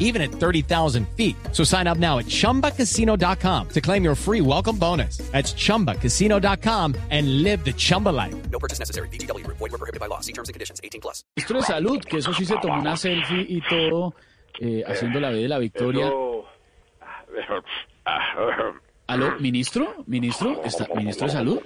[0.00, 1.36] even at 30,000 feet.
[1.52, 5.18] So sign up now at chumbacasino.com to claim your free welcome bonus.
[5.30, 8.34] That's chumbacasino.com and live the Chumba life.
[8.50, 9.08] No purchase necessary.
[9.12, 9.46] BGW.
[9.46, 10.18] Void were prohibited by law.
[10.20, 10.80] See terms and conditions.
[10.82, 11.22] 18 plus.
[11.36, 14.14] Ministro de Salud, que eso sí se tomó una selfie y todo,
[14.60, 16.06] eh, haciendo la B de la victoria.
[16.06, 17.62] Eso-
[18.06, 18.72] ah,
[19.06, 20.04] ¿Aló, ministro?
[20.06, 20.62] ¿Ministro?
[20.64, 21.60] ¿Está, ¿Ministro de Salud?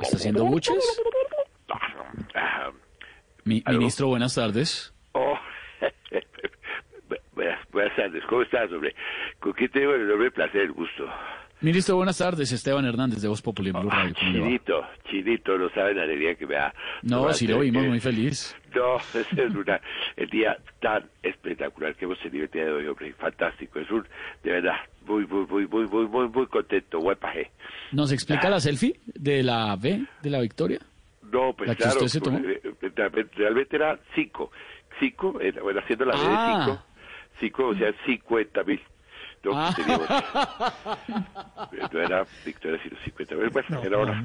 [0.00, 1.00] ¿Está haciendo buches?
[2.34, 2.70] ah,
[3.44, 4.92] Mi- ministro, buenas tardes.
[7.88, 8.94] Buenas, tardes, ¿cómo estás, hombre?
[9.40, 11.08] ¿Con quién tengo el enorme placer, gusto?
[11.60, 12.52] Ministro, buenas tardes.
[12.52, 14.14] Esteban Hernández de Voz Popular Blue Ah, Radio.
[14.16, 14.46] ¿Cómo le va?
[14.46, 16.72] chinito, chinito, no saben la alegría que me da.
[17.02, 18.54] No, sí lo vimos, Eh, muy feliz.
[18.76, 19.80] No, es una,
[20.16, 23.80] el día tan espectacular que hemos tenido el día de hoy, hombre, fantástico.
[23.80, 24.06] Es un,
[24.44, 27.50] de verdad, muy, muy, muy, muy, muy, muy, muy contento, buen paje.
[27.90, 30.78] ¿Nos explica la selfie de la B de la victoria?
[31.32, 32.38] No, pues ¿La que claro, usted se tomó?
[32.38, 34.52] eh, eh, realmente, era cinco,
[35.00, 36.64] cinco, eh, bueno, haciendo la B de Ah.
[36.66, 36.82] cinco,
[37.40, 38.80] cinco, o sea, cincuenta mil.
[39.44, 39.72] No, Ah.
[39.76, 40.08] teníamos,
[41.92, 44.22] no era Victoria, sino cincuenta mil, bueno, era una,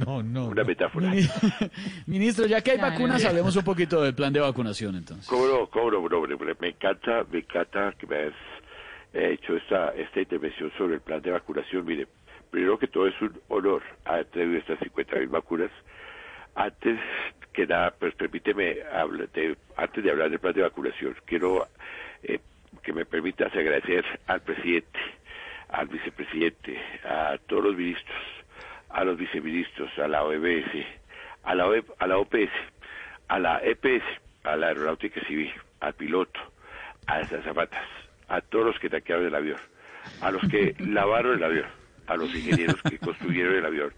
[0.47, 1.09] una metáfora.
[1.09, 1.29] Mini-
[2.07, 5.27] Ministro, ya que hay vacunas, hablemos un poquito del plan de vacunación entonces.
[5.27, 5.67] ¿Cómo no?
[5.67, 6.09] ¿Cómo no?
[6.09, 8.33] No, hombre, hombre, me encanta, me encanta que me hayas
[9.13, 11.85] eh, hecho esta, esta intervención sobre el plan de vacunación.
[11.85, 12.07] Mire,
[12.49, 15.69] primero que todo es un honor haber traído estas 50 mil vacunas.
[16.55, 16.99] Antes
[17.51, 21.67] que nada, pues permíteme, hablar de- antes de hablar del plan de vacunación, quiero
[22.23, 22.39] eh,
[22.83, 24.99] que me permitas agradecer al presidente,
[25.69, 28.17] al vicepresidente, a todos los ministros,
[28.89, 30.85] a los viceministros, a la OMS,
[31.43, 32.51] a la, OE a la OPS,
[33.27, 34.03] a la EPS,
[34.43, 36.39] a la Aeronáutica Civil, al piloto,
[37.07, 37.85] a las azafatas,
[38.27, 39.59] a todos los que taquearon el avión,
[40.21, 41.65] a los que lavaron el avión,
[42.07, 43.93] a los ingenieros que construyeron el avión,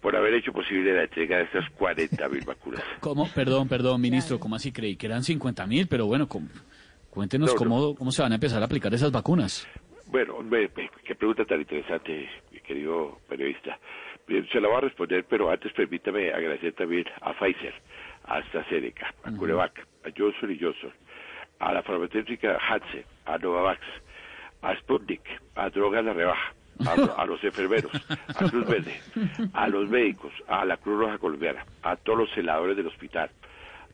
[0.00, 2.82] por haber hecho posible la entrega de estas 40 mil vacunas.
[3.00, 3.28] ¿Cómo?
[3.34, 4.96] Perdón, perdón, ministro, ¿cómo así creí?
[4.96, 6.48] Que eran 50 mil, pero bueno, com-
[7.12, 7.58] cuéntenos No, no.
[7.58, 9.68] Cómo, cómo se van a empezar a aplicar esas vacunas.
[10.06, 10.70] Bueno, hombre,
[11.04, 13.78] qué pregunta tan interesante, mi querido periodista.
[14.26, 17.74] Bien, se la voy a responder, pero antes permítame agradecer también a Pfizer,
[18.24, 20.92] a AstraZeneca, a CureVac, a Johnson y Johnson,
[21.58, 23.80] a la farmacéutica Hansen, a Novavax,
[24.62, 25.22] a Sputnik,
[25.54, 26.54] a Droga La Rebaja,
[26.86, 26.92] a,
[27.22, 27.92] a los enfermeros,
[28.28, 29.00] a Cruz Verde,
[29.52, 33.30] a los médicos, a la Cruz Roja Colombiana, a todos los celadores del hospital,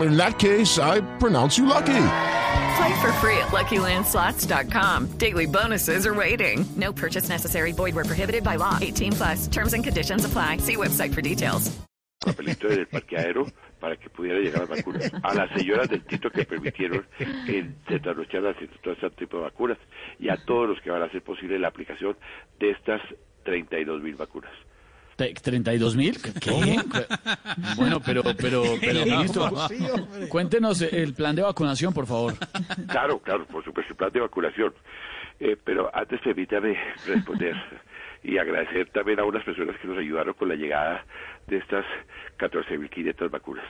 [0.00, 2.04] In that case, I pronounce you lucky.
[2.76, 5.18] Play for free at LuckyLandSlots.com.
[5.18, 6.64] Daily bonuses are waiting.
[6.76, 7.72] No purchase necessary.
[7.72, 8.78] Void where prohibited by law.
[8.80, 9.46] 18 plus.
[9.48, 10.58] Terms and conditions apply.
[10.58, 11.70] See website for details.
[12.22, 13.46] papelito en el parqueadero
[13.80, 15.10] para que pudiera llegar las vacunas.
[15.22, 19.78] A las señoras del Tito que permitieron que se trasnocharan todo ese tipo de vacunas
[20.18, 22.16] y a todos los que van a hacer posible la aplicación
[22.60, 23.00] de estas
[23.44, 24.52] 32 mil vacunas.
[25.22, 26.18] Te- ¿32 mil?
[26.40, 26.80] ¿Qué?
[27.76, 29.50] Bueno, pero, pero, pero, ministro,
[30.28, 32.34] cuéntenos el plan de vacunación, por favor.
[32.88, 34.72] Claro, claro, por supuesto, el plan de vacunación.
[35.38, 37.54] Eh, pero antes permítame responder
[38.22, 41.04] y agradecer también a unas personas que nos ayudaron con la llegada
[41.46, 41.84] de estas
[42.38, 43.64] 14.500 vacunas.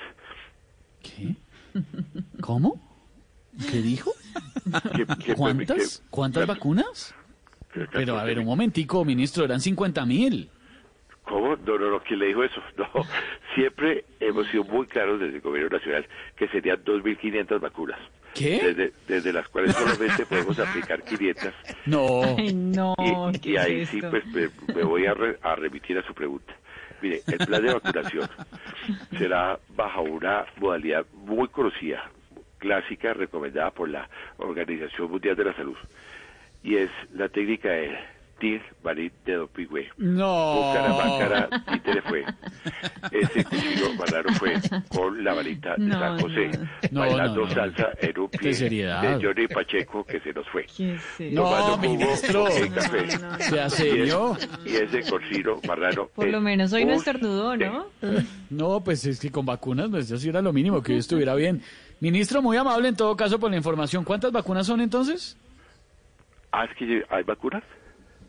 [1.02, 1.34] ¿Qué?
[2.40, 2.80] ¿Cómo?
[3.70, 4.12] ¿Qué dijo?
[5.36, 6.02] ¿Cuántas?
[6.10, 7.14] ¿Cuántas vacunas?
[7.92, 8.46] Pero a ver, un 14.000.
[8.46, 10.50] momentico, ministro, eran 50 mil.
[11.64, 11.78] ¿Cómo?
[11.78, 12.60] No, no, no, ¿quién le dijo eso?
[12.76, 12.88] No,
[13.54, 16.06] siempre hemos sido muy claros desde el gobierno nacional
[16.36, 17.98] que serían 2.500 vacunas.
[18.34, 18.60] ¿Qué?
[18.62, 21.52] Desde, desde las cuales solamente podemos aplicar 500.
[21.86, 22.36] No.
[22.52, 22.94] no.
[23.42, 26.54] Y, y ahí sí, pues me, me voy a, re- a remitir a su pregunta.
[27.02, 28.28] Mire, el plan de vacunación
[29.18, 32.10] será bajo una modalidad muy conocida,
[32.58, 34.08] clásica, recomendada por la
[34.38, 35.76] Organización Mundial de la Salud.
[36.62, 37.98] Y es la técnica de
[38.42, 39.88] TIR, Marín de Dopingüe.
[39.98, 40.54] No.
[40.56, 42.24] Bucaramanga, títere fue.
[43.12, 44.54] Ese cuchillo marrano fue
[44.88, 46.50] con la varita de San José,
[46.90, 47.54] No, bailando no, no.
[47.54, 50.66] salsa en un pie de Johnny Pacheco que se nos fue.
[51.30, 52.46] No, ministro.
[52.74, 53.08] café.
[53.44, 54.36] ¿Se serio?
[54.66, 56.08] Y, es- y ese cochino marrano.
[56.08, 57.86] Por lo menos hoy no estornudó, ¿no?
[58.50, 61.36] No, pues es que con vacunas, pues eso sí era lo mínimo, que hoy estuviera
[61.36, 61.62] bien.
[62.00, 64.02] Ministro, muy amable en todo caso por la información.
[64.02, 65.36] ¿Cuántas vacunas son entonces?
[66.50, 67.62] Ah, es que hay vacunas.